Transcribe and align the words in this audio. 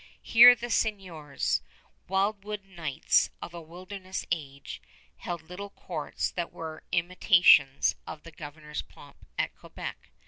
Here 0.23 0.55
the 0.55 0.71
seigniors, 0.71 1.61
wildwood 2.07 2.65
knights 2.65 3.29
of 3.39 3.53
a 3.53 3.61
wilderness 3.61 4.25
age, 4.31 4.81
held 5.17 5.43
little 5.43 5.69
courts 5.69 6.31
that 6.31 6.51
were 6.51 6.81
imitations 6.91 7.93
of 8.07 8.23
the 8.23 8.31
Governor's 8.31 8.81
pomp 8.81 9.17
at 9.37 9.55
Quebec. 9.55 10.09